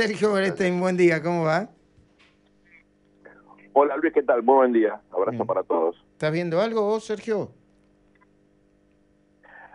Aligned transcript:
Sergio 0.00 0.32
Berestein, 0.32 0.80
buen 0.80 0.96
día, 0.96 1.22
¿cómo 1.22 1.44
va? 1.44 1.68
Hola 3.74 3.98
Luis, 3.98 4.14
¿qué 4.14 4.22
tal? 4.22 4.42
Muy 4.42 4.54
buen 4.54 4.72
día. 4.72 4.98
Abrazo 5.10 5.44
para 5.44 5.62
todos. 5.62 5.94
¿Estás 6.12 6.32
viendo 6.32 6.58
algo 6.58 6.80
vos, 6.86 7.04
Sergio? 7.04 7.50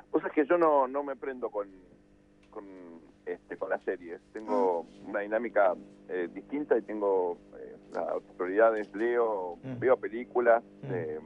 Pues 0.09 0.25
es 0.25 0.31
que 0.31 0.47
yo 0.47 0.57
no, 0.57 0.87
no 0.87 1.03
me 1.03 1.15
prendo 1.15 1.51
con, 1.51 1.67
con, 2.49 2.65
este, 3.27 3.55
con 3.55 3.69
las 3.69 3.83
series. 3.83 4.19
Tengo 4.33 4.87
Ah. 4.89 5.09
una 5.09 5.19
dinámica 5.19 5.75
eh, 6.09 6.27
distinta 6.33 6.75
y 6.75 6.81
tengo 6.81 7.37
eh, 7.59 7.75
las 7.93 8.23
prioridades. 8.35 8.91
Leo, 8.95 9.57
Mm. 9.63 9.77
veo 9.79 9.95
películas, 9.97 10.63
Mm. 10.81 10.87
eh, 10.91 11.19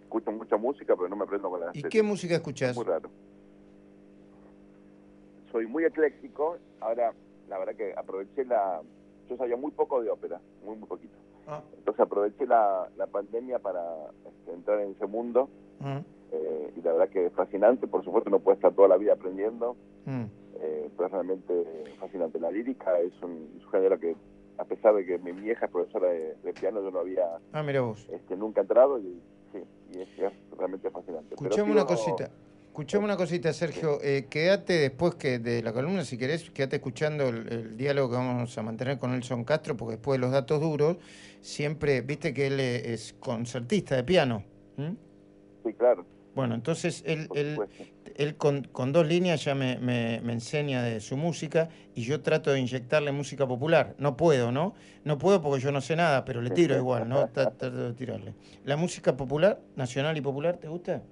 escucho 0.00 0.32
mucha 0.32 0.56
música, 0.56 0.96
pero 0.96 1.10
no 1.10 1.16
me 1.16 1.26
prendo 1.26 1.50
con 1.50 1.60
las 1.60 1.76
¿Y 1.76 1.80
series. 1.82 1.92
qué 1.92 2.02
música 2.02 2.36
escuchás? 2.36 2.74
Muy 2.74 2.86
raro. 2.86 3.10
Soy 5.52 5.66
muy 5.66 5.84
ecléctico. 5.84 6.56
Ahora, 6.80 7.12
la 7.50 7.58
verdad 7.58 7.74
que 7.74 7.92
aproveché 7.94 8.44
la... 8.46 8.80
Yo 9.28 9.36
sabía 9.36 9.56
muy 9.56 9.70
poco 9.72 10.00
de 10.02 10.08
ópera, 10.10 10.40
muy, 10.64 10.76
muy 10.76 10.88
poquito. 10.88 11.14
Ah. 11.46 11.62
Entonces 11.76 12.00
aproveché 12.00 12.46
la, 12.46 12.88
la 12.96 13.06
pandemia 13.06 13.58
para 13.58 13.82
este, 14.26 14.52
entrar 14.52 14.80
en 14.80 14.92
ese 14.92 15.06
mundo 15.06 15.48
Mm, 15.82 15.96
eh, 16.32 16.72
y 16.76 16.82
la 16.82 16.92
verdad 16.92 17.08
que 17.08 17.24
es 17.26 17.32
fascinante. 17.32 17.86
Por 17.86 18.04
supuesto 18.04 18.28
no 18.28 18.38
puede 18.40 18.56
estar 18.56 18.70
toda 18.74 18.86
la 18.86 18.98
vida 18.98 19.14
aprendiendo, 19.14 19.76
mm. 20.04 20.24
eh, 20.60 20.90
pero 20.94 21.06
es 21.06 21.12
realmente 21.12 21.54
fascinante. 21.98 22.38
La 22.38 22.50
lírica 22.50 22.98
es 23.00 23.14
un, 23.22 23.50
es 23.56 23.64
un 23.64 23.70
género 23.70 23.98
que, 23.98 24.14
a 24.58 24.64
pesar 24.66 24.94
de 24.94 25.06
que 25.06 25.16
mi 25.18 25.32
vieja 25.32 25.64
es 25.64 25.72
profesora 25.72 26.08
de, 26.10 26.34
de 26.34 26.52
piano, 26.52 26.82
yo 26.82 26.90
no 26.90 26.98
había 26.98 27.38
Ah, 27.54 27.62
mira 27.62 27.80
vos. 27.80 28.06
este, 28.12 28.36
nunca 28.36 28.60
entrado 28.60 28.98
y, 28.98 29.22
sí, 29.52 29.64
y 29.92 30.00
es, 30.02 30.08
es 30.18 30.32
realmente 30.58 30.90
fascinante. 30.90 31.34
Pero 31.38 31.48
Escuchame 31.48 31.68
sigo- 31.72 31.80
una 31.80 31.86
cosita. 31.86 32.30
Escuchame 32.80 33.04
una 33.04 33.16
cosita, 33.18 33.52
Sergio. 33.52 33.98
Eh, 34.02 34.24
quédate 34.30 34.72
después 34.72 35.14
que 35.16 35.38
de 35.38 35.62
la 35.62 35.70
columna, 35.74 36.02
si 36.02 36.16
querés, 36.16 36.48
quédate 36.50 36.76
escuchando 36.76 37.28
el, 37.28 37.46
el 37.52 37.76
diálogo 37.76 38.08
que 38.08 38.16
vamos 38.16 38.56
a 38.56 38.62
mantener 38.62 38.98
con 38.98 39.10
Nelson 39.10 39.44
Castro, 39.44 39.76
porque 39.76 39.96
después 39.96 40.18
de 40.18 40.22
los 40.22 40.32
datos 40.32 40.62
duros, 40.62 40.96
siempre, 41.42 42.00
viste 42.00 42.32
que 42.32 42.46
él 42.46 42.58
es 42.58 43.14
concertista 43.20 43.96
de 43.96 44.04
piano. 44.04 44.44
Sí, 45.62 45.74
claro, 45.74 46.06
Bueno, 46.34 46.54
entonces 46.54 47.02
él, 47.04 47.28
él, 47.34 47.58
él 48.16 48.36
con, 48.36 48.62
con 48.64 48.92
dos 48.94 49.06
líneas 49.06 49.44
ya 49.44 49.54
me, 49.54 49.76
me- 49.78 50.22
me 50.22 50.32
enseña 50.32 50.82
de 50.82 51.00
su 51.00 51.18
música 51.18 51.68
y 51.94 52.04
yo 52.04 52.22
trato 52.22 52.50
de 52.50 52.60
inyectarle 52.60 53.12
música 53.12 53.46
popular. 53.46 53.94
No 53.98 54.16
puedo, 54.16 54.52
¿no? 54.52 54.72
No 55.04 55.18
puedo 55.18 55.42
porque 55.42 55.62
yo 55.62 55.70
no 55.70 55.82
sé 55.82 55.96
nada, 55.96 56.24
pero 56.24 56.40
le 56.40 56.48
tiro 56.48 56.74
igual, 56.76 57.10
¿no? 57.10 57.28
Tra- 57.28 57.54
Trato 57.58 57.88
de 57.88 57.92
tirarle. 57.92 58.32
¿La 58.64 58.78
música 58.78 59.18
popular, 59.18 59.60
nacional 59.76 60.16
y 60.16 60.22
popular, 60.22 60.56
te 60.56 60.68
gusta? 60.68 61.02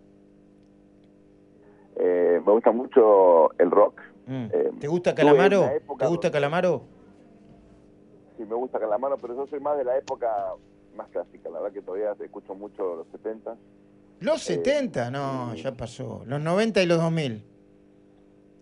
Eh, 2.39 2.43
me 2.47 2.53
gusta 2.53 2.71
mucho 2.73 3.53
el 3.59 3.71
rock. 3.71 4.01
Mm. 4.27 4.47
Eh, 4.53 4.71
¿Te 4.81 4.89
gusta 4.89 5.15
Calamaro? 5.15 5.69
¿Te 5.99 6.07
gusta 6.07 6.31
Calamaro? 6.31 6.83
Sí, 8.37 8.45
me 8.45 8.55
gusta 8.55 8.79
Calamaro, 8.79 9.17
pero 9.19 9.35
yo 9.35 9.47
soy 9.49 9.61
más 9.61 9.77
de 9.79 9.85
la 9.85 9.97
época 9.99 10.29
más 10.97 11.09
clásica. 11.09 11.49
La 11.51 11.61
verdad 11.61 11.73
que 11.75 11.83
todavía 11.83 12.13
escucho 12.23 12.55
mucho 12.55 12.97
los 12.97 13.07
70. 13.09 13.57
Los 14.21 14.51
Eh, 14.51 14.55
70, 14.57 15.11
no, 15.11 15.55
ya 15.55 15.73
pasó. 15.73 16.23
Los 16.27 16.41
90 16.41 16.83
y 16.83 16.87
los 16.87 16.99
2000. 16.99 17.45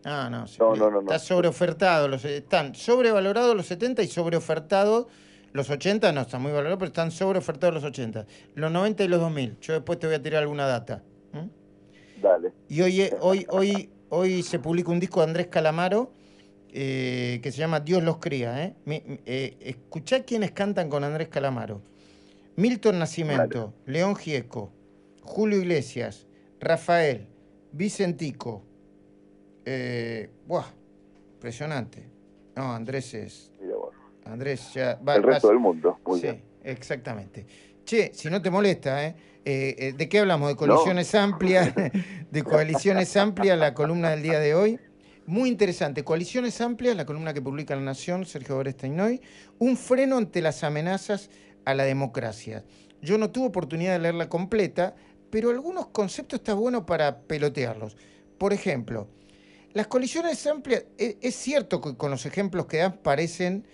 Ah, 0.04 0.28
No, 0.30 0.44
no, 0.58 0.77
no, 0.77 0.91
no. 0.91 1.00
está 1.00 1.19
sobreofertado. 1.19 2.08
Los, 2.08 2.24
están 2.24 2.74
sobrevalorados 2.74 3.56
los 3.56 3.66
70 3.66 4.02
y 4.02 4.06
sobreofertados 4.06 5.06
los 5.52 5.69
80. 5.69 6.12
No, 6.12 6.20
están 6.22 6.42
muy 6.42 6.52
valorados, 6.52 6.78
pero 6.78 6.88
están 6.88 7.10
sobreofertados 7.10 7.74
los 7.74 7.84
80. 7.84 8.24
Los 8.54 8.70
90 8.70 9.02
y 9.04 9.08
los 9.08 9.20
2000. 9.20 9.58
Yo 9.60 9.72
después 9.74 9.98
te 9.98 10.06
voy 10.06 10.14
a 10.16 10.22
tirar 10.22 10.42
alguna 10.42 10.66
data. 10.66 11.02
Dale. 12.28 12.52
Y 12.69 12.80
hoy, 12.82 13.00
eh, 13.02 13.16
hoy, 13.20 13.46
hoy, 13.50 13.91
hoy 14.08 14.42
se 14.42 14.58
publica 14.58 14.91
un 14.91 15.00
disco 15.00 15.20
de 15.20 15.27
Andrés 15.27 15.46
Calamaro 15.48 16.10
eh, 16.70 17.41
que 17.42 17.52
se 17.52 17.58
llama 17.58 17.80
Dios 17.80 18.02
los 18.02 18.19
cría. 18.19 18.64
¿eh? 18.64 18.74
Mi- 18.84 19.02
eh, 19.24 19.56
escuchá 19.60 20.24
quiénes 20.24 20.50
cantan 20.52 20.88
con 20.91 21.04
Andrés 21.04 21.28
Calamaro. 21.28 21.80
Milton 22.56 22.98
Nascimento, 22.98 23.74
León 23.86 24.16
Gieco, 24.16 24.72
Julio 25.22 25.58
Iglesias, 25.58 26.26
Rafael, 26.60 27.26
Vicentico. 27.72 28.62
Eh, 29.64 30.31
buah, 30.47 30.66
impresionante. 31.34 32.08
No, 32.56 32.72
Andrés 32.72 33.12
es... 33.14 33.53
Andrés 34.25 34.72
ya... 34.75 34.97
va- 35.06 35.16
el 35.16 35.22
resto 35.22 35.48
vas- 35.48 35.53
del 35.53 35.60
mundo. 35.60 35.98
Muy 36.04 36.19
sí, 36.20 36.26
bien. 36.26 36.43
exactamente. 36.64 37.47
Che, 37.86 38.10
si 38.12 38.28
no 38.28 38.42
te 38.42 38.50
molesta, 38.50 39.06
¿eh? 39.06 39.14
Eh, 39.44 39.76
eh, 39.78 39.92
¿de 39.92 40.08
qué 40.08 40.19
hablamos? 40.19 40.48
¿De 40.48 40.56
coaliciones 40.56 41.14
amplias? 41.14 41.72
¿De 42.32 42.42
coaliciones 42.42 43.16
amplias 43.16 43.56
la 43.56 43.74
columna 43.74 44.10
del 44.10 44.24
día 44.24 44.41
de 44.41 44.56
hoy? 44.56 44.80
Muy 45.24 45.48
interesante. 45.48 46.02
Coaliciones 46.02 46.60
amplias, 46.60 46.96
la 46.96 47.06
columna 47.06 47.32
que 47.32 47.41
publica 47.41 47.76
La 47.76 47.82
Nación, 47.82 48.26
Sergio 48.26 48.58
Berestein 48.58 48.98
hoy. 48.98 49.20
Un 49.60 49.76
freno 49.76 50.16
ante 50.16 50.42
las 50.42 50.64
amenazas 50.64 51.30
a 51.64 51.75
la 51.75 51.84
democracia. 51.84 52.64
Yo 53.02 53.19
no 53.19 53.30
tuve 53.30 53.46
oportunidad 53.46 53.92
de 53.92 54.00
leerla 54.00 54.28
completa, 54.28 54.96
pero 55.30 55.50
algunos 55.50 55.86
conceptos 55.86 56.41
está 56.41 56.54
bueno 56.54 56.86
para 56.86 57.20
pelotearlos. 57.20 57.96
Por 58.36 58.52
ejemplo, 58.52 59.06
las 59.75 59.86
coaliciones 59.86 60.44
amplias, 60.48 60.86
e- 60.98 61.19
es 61.20 61.36
cierto 61.36 61.80
que 61.80 61.96
con 61.96 62.10
los 62.10 62.26
ejemplos 62.26 62.66
que 62.66 62.78
dan 62.78 62.96
parecen 62.96 63.64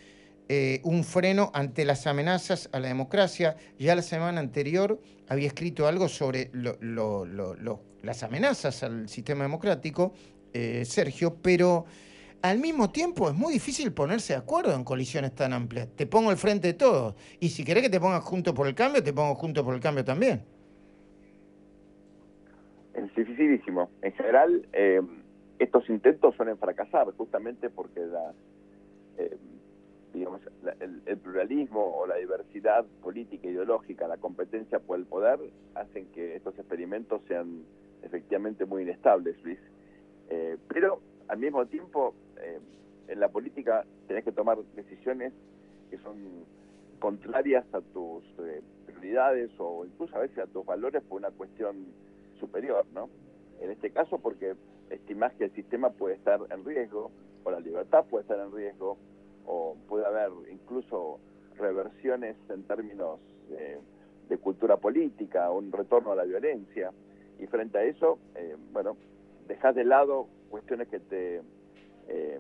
eh, 0.55 0.83
un 0.85 1.03
freno 1.03 1.51
ante 1.55 1.87
las 1.87 2.07
amenazas 2.07 2.69
a 2.73 2.79
la 2.79 2.89
democracia. 2.89 3.57
Ya 3.79 3.95
la 3.95 4.03
semana 4.03 4.39
anterior 4.39 5.01
había 5.27 5.47
escrito 5.47 5.87
algo 5.87 6.09
sobre 6.09 6.51
lo- 6.53 6.77
lo- 6.81 7.25
lo- 7.25 7.81
las 8.03 8.23
amenazas 8.23 8.83
al 8.83 9.09
sistema 9.09 9.45
democrático, 9.45 10.13
eh, 10.53 10.85
Sergio, 10.85 11.37
pero 11.41 11.87
al 12.43 12.59
mismo 12.59 12.91
tiempo 12.91 13.31
es 13.31 13.35
muy 13.35 13.55
difícil 13.55 13.95
ponerse 13.95 14.35
de 14.35 14.41
acuerdo 14.41 14.75
en 14.75 14.85
coaliciones 14.85 15.35
tan 15.35 15.55
amplias. 15.55 15.89
Te 15.97 16.07
pongo 16.07 16.31
el 16.31 16.37
frente 16.37 16.67
de 16.69 16.75
todos. 16.75 17.15
Y 17.41 17.49
si 17.49 17.65
querés 17.65 17.85
que 17.85 17.89
te 17.89 17.99
pongas 17.99 18.23
junto 18.23 18.53
por 18.53 18.67
el 18.67 18.75
cambio, 18.75 19.03
te 19.03 19.15
pongo 19.15 19.35
junto 19.35 19.65
por 19.65 19.73
el 19.75 19.81
cambio 19.81 20.05
también. 20.05 20.45
Es 22.93 23.15
dificilísimo. 23.17 23.89
En 24.03 24.13
general, 24.13 24.69
eh, 24.75 25.01
estos 25.59 25.89
intentos 25.89 26.35
suelen 26.37 26.59
fracasar 26.59 27.07
justamente 27.17 27.71
porque 27.71 28.01
la, 28.01 28.33
eh, 28.33 28.33
digamos, 28.33 28.33
la- 28.33 28.52
el, 30.83 31.03
el 31.07 31.19
pluralismo 31.19 31.81
o 31.97 32.07
la 32.07 32.17
diversidad 32.17 32.85
política, 33.03 33.49
ideológica, 33.49 34.09
la 34.09 34.19
competencia 34.19 34.81
por 34.81 34.99
el 34.99 35.07
poder, 35.07 35.39
hacen 35.75 36.07
que 36.13 36.37
estos 36.37 36.59
experimentos 36.59 37.23
sean 37.29 37.65
efectivamente 38.03 38.65
muy 38.65 38.83
inestables, 38.83 39.41
Luis. 39.43 39.59
Eh, 40.29 40.57
pero 40.69 41.01
al 41.29 41.39
mismo 41.39 41.67
tiempo, 41.67 42.15
eh, 42.39 42.59
en 43.09 43.21
la 43.21 43.29
política 43.29 43.85
tenés 44.09 44.25
que 44.25 44.33
tomar 44.33 44.59
decisiones 44.75 45.33
que 45.91 45.99
son 45.99 46.17
contrarias 46.99 47.65
a 47.75 47.81
tus 47.81 48.25
eh, 48.39 48.63
prioridades 48.87 49.51
o 49.59 49.85
incluso 49.85 50.17
a 50.17 50.21
veces 50.21 50.39
a 50.39 50.47
tus 50.47 50.65
valores 50.65 51.03
por 51.03 51.19
una 51.19 51.31
cuestión 51.31 51.87
superior, 52.39 52.87
¿no? 52.95 53.09
En 53.61 53.71
este 53.71 53.91
caso 53.91 54.19
porque 54.19 54.55
estimás 54.91 55.33
que 55.35 55.45
el 55.45 55.53
sistema 55.53 55.91
puede 55.91 56.17
estar 56.17 56.41
en 56.51 56.65
riesgo, 56.65 57.11
o 57.45 57.51
la 57.51 57.61
libertad 57.61 58.05
puede 58.09 58.23
estar 58.23 58.39
en 58.39 58.53
riesgo, 58.53 58.99
o 59.47 59.77
puede 59.89 60.07
haber 60.07 60.31
incluso 60.51 61.19
reversiones 61.57 62.37
en 62.49 62.63
términos 62.65 63.21
eh, 63.51 63.79
de 64.29 64.39
cultura 64.39 64.77
política, 64.77 65.51
un 65.51 65.71
retorno 65.73 66.13
a 66.13 66.17
la 66.17 66.25
violencia, 66.25 66.93
y 67.39 67.47
frente 67.47 67.79
a 67.79 67.85
eso, 67.85 68.19
eh, 68.35 68.57
bueno, 68.73 68.97
dejas 69.49 69.75
de 69.75 69.85
lado 69.85 70.29
cuestiones 70.51 70.89
que 70.89 71.01
te 71.01 71.43
eh, 72.09 72.39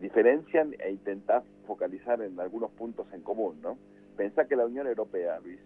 diferencian 0.00 0.74
e 0.78 0.90
intentás 0.90 1.44
focalizar 1.66 2.20
en 2.20 2.38
algunos 2.40 2.70
puntos 2.72 3.06
en 3.12 3.22
común, 3.22 3.60
¿no? 3.62 3.78
Pensá 4.16 4.46
que 4.46 4.56
la 4.56 4.66
Unión 4.66 4.86
Europea, 4.86 5.38
Luis, 5.40 5.60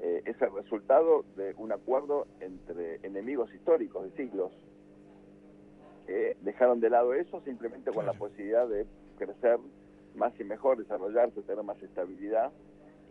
eh, 0.00 0.22
es 0.24 0.40
el 0.42 0.52
resultado 0.52 1.24
de 1.36 1.54
un 1.56 1.70
acuerdo 1.70 2.26
entre 2.40 2.96
enemigos 3.06 3.52
históricos 3.54 4.04
de 4.04 4.10
siglos. 4.16 4.52
que 6.06 6.36
dejaron 6.42 6.80
de 6.80 6.90
lado 6.90 7.14
eso 7.14 7.40
simplemente 7.42 7.92
con 7.92 8.04
la 8.04 8.12
posibilidad 8.12 8.66
de 8.66 8.86
crecer 9.26 9.58
más 10.14 10.32
y 10.38 10.44
mejor, 10.44 10.78
desarrollarse, 10.78 11.42
tener 11.42 11.62
más 11.64 11.82
estabilidad 11.82 12.50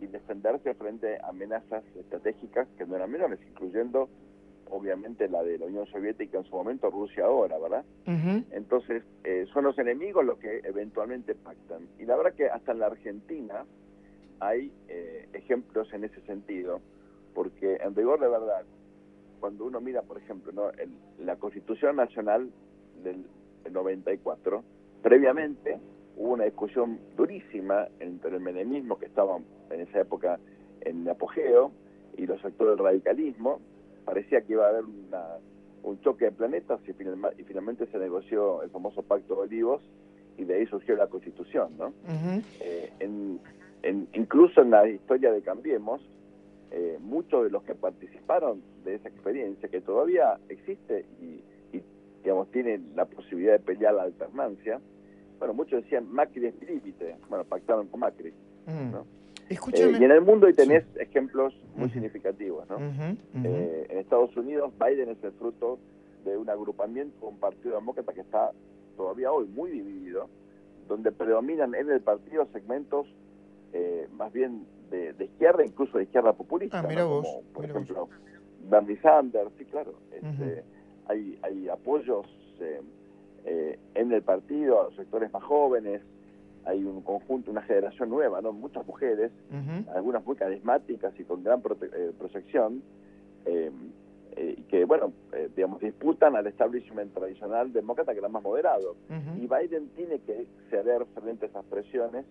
y 0.00 0.06
defenderse 0.06 0.74
frente 0.74 1.18
a 1.18 1.28
amenazas 1.28 1.84
estratégicas 1.96 2.68
que 2.76 2.86
no 2.86 2.96
eran 2.96 3.10
menores, 3.10 3.38
incluyendo 3.48 4.08
obviamente 4.70 5.28
la 5.28 5.42
de 5.42 5.58
la 5.58 5.66
Unión 5.66 5.86
Soviética 5.86 6.38
en 6.38 6.44
su 6.44 6.54
momento, 6.56 6.90
Rusia 6.90 7.24
ahora, 7.26 7.58
¿verdad? 7.58 7.84
Entonces, 8.52 9.02
eh, 9.24 9.46
son 9.52 9.64
los 9.64 9.78
enemigos 9.78 10.24
los 10.24 10.38
que 10.38 10.60
eventualmente 10.64 11.34
pactan. 11.34 11.86
Y 11.98 12.04
la 12.06 12.16
verdad 12.16 12.32
que 12.34 12.46
hasta 12.46 12.72
en 12.72 12.78
la 12.78 12.86
Argentina 12.86 13.64
hay 14.40 14.72
eh, 14.88 15.28
ejemplos 15.34 15.92
en 15.92 16.04
ese 16.04 16.20
sentido, 16.22 16.80
porque 17.34 17.76
en 17.76 17.94
rigor 17.94 18.18
de 18.20 18.28
verdad, 18.28 18.64
cuando 19.40 19.64
uno 19.66 19.80
mira, 19.80 20.02
por 20.02 20.18
ejemplo, 20.18 20.52
¿no? 20.52 20.70
el- 20.70 20.96
la 21.26 21.36
Constitución 21.36 21.96
Nacional 21.96 22.50
del 23.04 23.26
94, 23.70 24.62
previamente 25.02 25.78
hubo 26.16 26.32
una 26.32 26.44
discusión 26.44 26.98
durísima 27.16 27.88
entre 28.00 28.36
el 28.36 28.40
menemismo, 28.40 28.98
que 28.98 29.06
estaba 29.06 29.38
en 29.70 29.80
esa 29.80 30.00
época 30.00 30.38
en 30.82 31.08
apogeo, 31.08 31.72
y 32.16 32.26
los 32.26 32.40
sectores 32.42 32.76
del 32.76 32.84
radicalismo. 32.84 33.60
Parecía 34.04 34.40
que 34.42 34.52
iba 34.54 34.66
a 34.66 34.70
haber 34.70 34.84
una, 34.84 35.24
un 35.82 36.00
choque 36.00 36.26
de 36.26 36.32
planetas 36.32 36.80
y, 36.86 36.92
finalma- 36.92 37.32
y 37.38 37.44
finalmente 37.44 37.86
se 37.86 37.98
negoció 37.98 38.62
el 38.62 38.70
famoso 38.70 39.02
Pacto 39.02 39.34
de 39.36 39.40
Olivos 39.42 39.82
y 40.36 40.44
de 40.44 40.54
ahí 40.54 40.66
surgió 40.66 40.96
la 40.96 41.06
Constitución, 41.06 41.76
¿no? 41.78 41.92
Eh, 42.60 42.92
incluso 44.14 44.62
en 44.62 44.70
la 44.70 44.88
historia 44.88 45.32
de 45.32 45.40
Cambiemos, 45.42 46.00
eh, 46.70 46.98
muchos 47.00 47.44
de 47.44 47.50
los 47.50 47.62
que 47.64 47.74
participaron 47.74 48.62
de 48.84 48.94
esa 48.96 49.08
experiencia, 49.08 49.68
que 49.68 49.80
todavía 49.80 50.38
existe 50.48 51.04
y, 51.20 51.42
digamos, 52.22 52.50
tienen 52.50 52.92
la 52.94 53.04
posibilidad 53.04 53.52
de 53.54 53.58
pelear 53.58 53.94
la 53.94 54.02
alternancia, 54.04 54.80
bueno, 55.42 55.54
muchos 55.54 55.82
decían 55.82 56.06
Macri 56.08 56.46
es 56.46 56.54
límite, 56.62 57.16
bueno, 57.28 57.42
pactaron 57.42 57.88
con 57.88 57.98
Macri, 57.98 58.32
¿no? 58.64 59.04
Eh, 59.50 59.58
y 59.98 60.04
en 60.04 60.12
el 60.12 60.20
mundo 60.20 60.46
hoy 60.46 60.54
tenés 60.54 60.84
ejemplos 60.94 61.52
muy 61.74 61.90
significativos, 61.90 62.64
¿no? 62.70 62.76
Eh, 62.78 63.86
en 63.90 63.98
Estados 63.98 64.36
Unidos, 64.36 64.72
Biden 64.78 65.08
es 65.08 65.18
el 65.24 65.32
fruto 65.32 65.80
de 66.24 66.36
un 66.36 66.48
agrupamiento, 66.48 67.26
un 67.26 67.40
partido 67.40 67.74
demócrata 67.74 68.12
que 68.12 68.20
está 68.20 68.52
todavía 68.96 69.32
hoy 69.32 69.46
muy 69.48 69.72
dividido, 69.72 70.28
donde 70.86 71.10
predominan 71.10 71.74
en 71.74 71.90
el 71.90 72.00
partido 72.02 72.46
segmentos 72.52 73.08
eh, 73.72 74.06
más 74.12 74.32
bien 74.32 74.64
de, 74.90 75.12
izquierda, 75.24 75.64
incluso 75.64 75.98
de 75.98 76.04
izquierda 76.04 76.34
populista, 76.34 76.78
ah, 76.78 76.86
mira 76.88 77.04
vos, 77.04 77.26
como 77.26 77.42
por 77.52 77.64
ejemplo 77.64 78.08
Bernie 78.70 79.00
Sanders, 79.00 79.50
sí, 79.58 79.64
claro, 79.64 79.94
este, 80.12 80.62
hay, 81.08 81.36
hay 81.42 81.68
apoyos 81.68 82.28
en 83.44 84.12
el 84.12 84.22
partido 84.22 84.80
a 84.80 84.84
los 84.84 84.96
sectores 84.96 85.32
más 85.32 85.42
jóvenes, 85.42 86.02
hay 86.64 86.84
un 86.84 87.02
conjunto, 87.02 87.50
una 87.50 87.62
generación 87.62 88.10
nueva, 88.10 88.40
¿no? 88.40 88.52
Muchas 88.52 88.86
mujeres, 88.86 89.32
algunas 89.94 90.24
muy 90.24 90.36
carismáticas 90.36 91.12
y 91.18 91.24
con 91.24 91.42
gran 91.42 91.60
eh, 91.60 92.12
proyección, 92.18 92.82
em, 93.44 93.90
eh, 94.36 94.62
que, 94.68 94.84
bueno, 94.84 95.12
eh, 95.32 95.50
digamos, 95.54 95.80
disputan 95.80 96.36
al 96.36 96.46
establishment 96.46 97.12
tradicional 97.12 97.72
demócrata 97.72 98.12
que 98.12 98.18
era 98.18 98.28
más 98.28 98.42
moderado. 98.42 98.96
Y 99.38 99.46
Biden 99.46 99.88
tiene 99.96 100.20
que 100.20 100.46
ceder 100.70 101.04
frente 101.20 101.46
a 101.46 101.48
esas 101.48 101.64
presiones, 101.64 102.24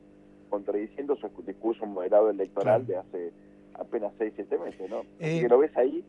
contradiciendo 0.50 1.16
su 1.16 1.30
discurso 1.46 1.86
moderado 1.86 2.30
electoral 2.30 2.86
de 2.86 2.98
hace 2.98 3.32
apenas 3.74 4.14
6, 4.18 4.34
7 4.36 4.58
meses, 4.58 4.90
¿no? 4.90 5.04
que 5.20 5.48
lo 5.48 5.60
ves 5.60 5.76
ahí. 5.78 6.04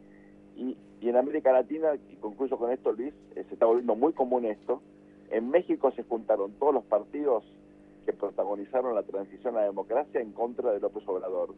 Y, 0.56 0.76
y 1.00 1.08
en 1.08 1.16
América 1.16 1.52
Latina, 1.52 1.94
y 2.10 2.16
concluyo 2.16 2.56
con 2.56 2.70
esto, 2.70 2.92
Luis, 2.92 3.12
se 3.34 3.40
está 3.40 3.66
volviendo 3.66 3.96
muy 3.96 4.12
común 4.12 4.44
esto. 4.44 4.80
En 5.32 5.48
México 5.48 5.90
se 5.92 6.04
juntaron 6.04 6.52
todos 6.58 6.74
los 6.74 6.84
partidos 6.84 7.42
que 8.04 8.12
protagonizaron 8.12 8.94
la 8.94 9.02
transición 9.02 9.56
a 9.56 9.60
la 9.60 9.66
democracia 9.66 10.20
en 10.20 10.32
contra 10.32 10.72
de 10.72 10.80
López 10.80 11.02
Obrador. 11.08 11.54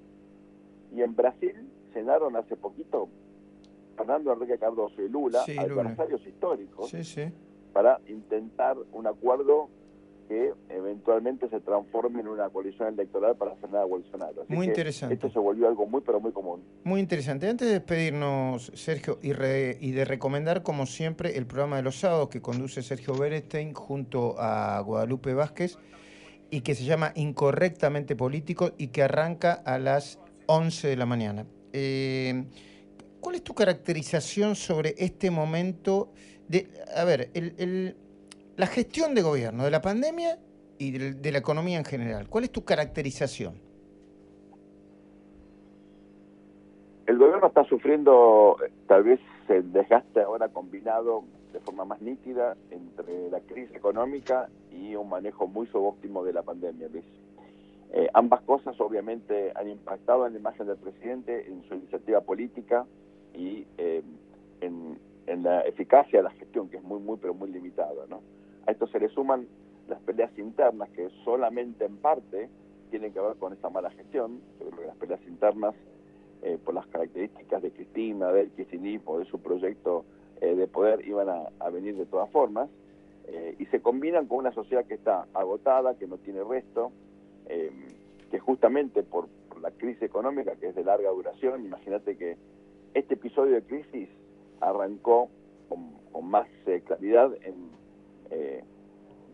Y 0.95 1.03
en 1.03 1.17
Brasil 1.17 1.69
cenaron 1.93 2.37
hace 2.37 2.55
poquito 2.57 3.09
Fernando 3.97 4.33
Enrique 4.33 4.59
Cardoso 4.59 5.03
y 5.03 5.09
Lula, 5.09 5.43
adversarios 5.59 6.25
históricos, 6.25 6.93
para 7.73 8.01
intentar 8.07 8.77
un 8.93 9.09
acuerdo 9.09 9.69
que 10.29 10.53
eventualmente 10.69 11.49
se 11.49 11.61
transforme 11.61 12.21
en 12.21 12.29
una 12.29 12.49
coalición 12.51 12.95
electoral 12.95 13.37
para 13.37 13.55
frenar 13.57 13.83
a 13.83 13.85
Bolsonaro. 13.85 14.45
muy 14.49 14.67
interesante. 14.67 15.15
Esto 15.15 15.31
se 15.31 15.39
volvió 15.39 15.69
algo 15.69 15.87
muy, 15.87 16.01
pero 16.01 16.21
muy 16.21 16.33
común. 16.33 16.63
Muy 16.85 17.01
interesante. 17.01 17.49
Antes 17.49 17.69
de 17.69 17.75
despedirnos, 17.75 18.73
Sergio, 18.75 19.19
y, 19.23 19.31
y 19.31 19.93
de 19.93 20.05
recomendar, 20.05 20.63
como 20.63 20.87
siempre, 20.87 21.37
el 21.37 21.47
programa 21.47 21.77
de 21.77 21.83
los 21.83 21.99
sábados 22.01 22.29
que 22.29 22.41
conduce 22.41 22.83
Sergio 22.83 23.15
Berestein 23.15 23.75
junto 23.75 24.37
a 24.39 24.81
Guadalupe 24.81 25.35
Vázquez, 25.35 25.79
y 26.51 26.61
que 26.61 26.75
se 26.75 26.85
llama 26.85 27.13
Incorrectamente 27.17 28.15
Político 28.15 28.73
y 28.79 28.89
que 28.89 29.03
arranca 29.03 29.55
a 29.55 29.79
las 29.79 30.21
11 30.47 30.89
de 30.89 30.97
la 30.97 31.07
mañana. 31.07 31.47
Eh, 31.73 32.45
¿Cuál 33.21 33.37
es 33.37 33.43
tu 33.43 33.55
caracterización 33.55 34.55
sobre 34.55 34.95
este 34.99 35.31
momento 35.31 36.13
de, 36.47 36.69
a 36.95 37.05
ver, 37.05 37.31
la 38.57 38.67
gestión 38.67 39.15
de 39.15 39.23
gobierno 39.23 39.65
de 39.65 39.71
la 39.71 39.81
pandemia 39.81 40.39
y 40.79 40.99
de, 40.99 41.33
la 41.33 41.39
economía 41.39 41.79
en 41.79 41.85
general? 41.85 42.29
¿Cuál 42.29 42.45
es 42.45 42.51
tu 42.51 42.65
caracterización? 42.65 43.55
El 47.07 47.19
gobierno 47.19 47.49
está 47.49 47.65
sufriendo 47.65 48.57
tal 48.87 49.05
vez 49.05 49.21
el 49.49 49.73
desgaste 49.73 50.23
ahora 50.23 50.49
combinado 50.49 51.25
de 51.53 51.61
forma 51.61 51.85
más 51.85 52.01
nítida 52.01 52.57
entre 52.71 53.31
la 53.31 53.41
crisis 53.41 53.75
económica 53.77 54.49
y 54.73 54.95
un 54.97 55.09
manejo 55.09 55.47
muy 55.47 55.67
subóptimo 55.69 56.25
de 56.25 56.33
la 56.33 56.43
pandemia, 56.43 56.89
Luis. 56.89 57.05
Eh, 57.93 58.09
ambas 58.13 58.41
cosas 58.43 58.75
obviamente 58.81 59.53
han 59.55 59.69
impactado 59.69 60.27
en 60.27 60.33
la 60.33 60.39
imagen 60.41 60.67
del 60.67 60.79
presidente, 60.79 61.47
en 61.47 61.63
su 61.69 61.75
iniciativa 61.75 62.23
política 62.23 62.87
y 63.33 63.67
eh, 63.79 64.03
en, 64.61 64.99
la 65.43 65.61
eficacia 65.61 66.21
de 66.21 66.23
la 66.23 66.31
gestión, 66.31 66.69
que 66.69 66.79
es 66.79 66.83
muy, 66.83 66.99
muy, 67.01 67.19
pero 67.19 67.35
muy 67.35 67.51
limitada. 67.51 68.07
¿no? 68.09 68.21
A 68.67 68.73
esto 68.73 68.87
se 68.87 68.99
le 68.99 69.09
suman 69.09 69.47
las 69.89 70.01
peleas 70.03 70.37
internas 70.39 70.89
que 70.91 71.11
solamente 71.25 71.85
en 71.85 71.97
parte 71.99 72.49
tienen 72.91 73.13
que 73.13 73.21
ver 73.21 73.37
con 73.37 73.53
esta 73.53 73.71
mala 73.71 73.91
gestión. 73.91 74.41
Yo 74.59 74.67
creo 74.67 74.81
que 74.81 74.87
las 74.87 74.97
peleas 74.97 75.23
internas, 75.27 75.75
eh, 76.43 76.59
por 76.65 76.75
las 76.75 76.87
características 76.87 77.63
de 77.63 77.73
Cristina, 77.73 78.31
del 78.33 78.51
kirchnerismo, 78.51 79.19
de 79.19 79.25
su 79.27 79.41
proyecto 79.41 80.05
eh, 80.41 80.55
de 80.55 80.67
poder 80.67 81.07
iban 81.07 81.29
a, 81.29 81.71
venir 81.71 81.97
de 81.97 82.07
todas 82.07 82.31
formas 82.31 82.69
eh, 83.27 83.57
y 83.59 83.67
se 83.67 83.81
combinan 83.81 84.27
con 84.27 84.39
una 84.39 84.53
sociedad 84.53 84.85
que 84.85 84.95
está 84.95 85.27
agotada, 85.35 85.97
que 85.97 86.07
no 86.07 86.19
tiene 86.19 86.43
resto, 86.45 86.93
que 88.31 88.39
justamente 88.39 89.03
por, 89.03 89.29
la 89.61 89.71
crisis 89.71 90.03
económica, 90.03 90.57
que 90.57 90.69
es 90.69 90.75
de 90.75 90.85
larga 90.85 91.11
duración, 91.11 91.65
imagínate 91.65 92.17
que 92.17 92.37
este 92.95 93.15
episodio 93.15 93.55
de 93.55 93.63
crisis 93.63 94.09
arrancó 94.61 95.29
con, 95.69 96.29
más 96.29 96.47
claridad 96.87 97.33
en 97.43 97.71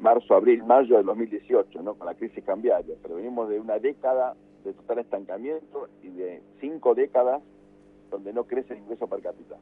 marzo, 0.00 0.34
abril, 0.34 0.64
mayo 0.64 0.96
de 0.96 1.02
2018, 1.02 1.82
¿no? 1.82 1.94
con 1.94 2.06
la 2.06 2.14
crisis 2.14 2.42
cambiaria, 2.44 2.94
pero 3.02 3.16
venimos 3.16 3.48
de 3.48 3.60
una 3.60 3.78
década 3.78 4.34
de 4.64 4.72
total 4.72 4.98
estancamiento 5.00 5.88
y 6.02 6.08
de 6.08 6.42
cinco 6.60 6.94
décadas 6.94 7.42
donde 8.10 8.32
no 8.32 8.44
crece 8.44 8.74
el 8.74 8.80
ingreso 8.80 9.06
per 9.06 9.20
cápita. 9.20 9.56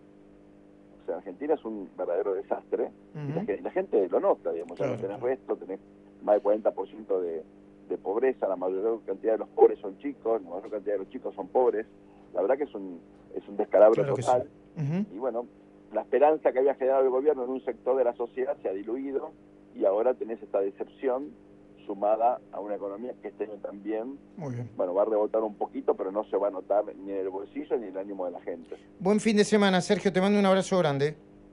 Argentina 1.15 1.55
es 1.55 1.65
un 1.65 1.89
verdadero 1.97 2.35
desastre 2.35 2.91
y 3.15 3.63
la, 3.63 3.71
gente 3.71 4.09
lo 4.09 4.21
nota, 4.21 4.53
digamos, 4.53 4.79
ya 4.79 4.89
no 4.89 4.97
tenés 4.97 5.21
resto, 5.21 5.57
tenés 5.57 5.81
más 6.23 6.35
del 6.35 6.43
40% 6.43 7.21
de, 7.21 7.43
de 7.89 7.99
pobreza, 7.99 8.47
la 8.49 8.57
mayor 8.57 9.01
cantidad 9.07 9.33
de 9.33 9.39
los 9.39 9.49
pobres 9.49 9.79
son 9.79 9.97
chicos, 9.99 10.43
la 10.43 10.51
mayor 10.51 10.71
cantidad 10.71 10.95
de 10.95 10.99
los 10.99 11.11
chicos 11.11 11.35
son 11.35 11.49
pobres, 11.49 11.87
la 12.35 12.43
verdad 12.43 12.59
que 12.59 12.65
es 12.65 12.75
un, 12.75 13.01
es 13.35 13.47
un 13.49 13.57
descalabro 13.57 14.05
total. 14.15 14.49
Y 15.13 15.19
bueno, 15.19 15.47
la 15.93 16.03
esperanza 16.03 16.53
que 16.53 16.59
había 16.59 16.75
generado 16.75 17.03
el 17.03 17.11
gobierno 17.11 17.45
en 17.45 17.51
un 17.51 17.65
sector 17.65 17.97
de 17.97 18.05
la 18.05 18.15
sociedad 18.15 18.57
se 18.63 18.69
ha 18.69 18.73
diluido 18.73 19.33
y 19.75 19.85
ahora 19.85 20.15
tenés 20.15 20.43
esta 20.43 20.61
decepción 20.61 21.33
sumada 21.87 22.39
a 22.53 22.61
una 22.61 22.75
economía 22.75 23.15
que 23.23 23.29
este 23.29 23.45
año 23.45 23.55
también, 23.63 24.19
bueno, 24.77 24.93
va 24.93 25.03
a 25.03 25.07
rebotar 25.07 25.43
un 25.43 25.55
poquito, 25.55 25.95
pero 25.95 26.13
no 26.13 26.25
se 26.25 26.37
va 26.37 26.49
a 26.49 26.51
notar 26.51 26.85
ni 26.85 27.13
en 27.13 27.19
el 27.19 27.31
bolsillo 27.31 27.77
ni 27.79 27.85
en 27.85 27.93
el 27.93 27.99
ánimo 27.99 28.27
de 28.27 28.33
la 28.33 28.41
gente. 28.43 28.77
Buen 28.99 29.21
fin 29.21 29.37
de 29.37 29.45
semana, 29.45 29.81
Sergio, 29.81 30.13
te 30.13 30.21
mando 30.21 30.39
un 30.39 30.45
abrazo 30.45 30.77
grande. 30.79 31.17